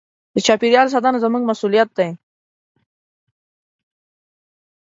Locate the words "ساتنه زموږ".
0.93-1.43